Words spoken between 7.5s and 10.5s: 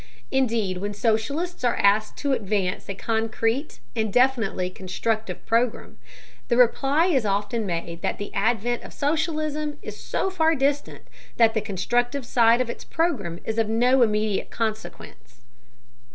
made that the advent of socialism is so